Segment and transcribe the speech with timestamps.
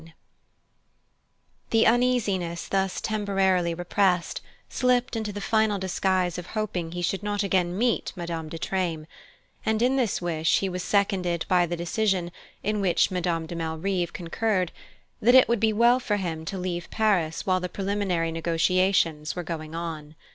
[0.01, 0.15] VIII
[1.69, 7.43] The uneasiness thus temporarily repressed slipped into the final disguise of hoping he should not
[7.43, 9.05] again meet Madame de Treymes;
[9.63, 12.31] and in this wish he was seconded by the decision,
[12.63, 14.71] in which Madame de Malrive concurred,
[15.21, 19.43] that it would be well for him to leave Paris while the preliminary negotiations were
[19.43, 20.15] going on.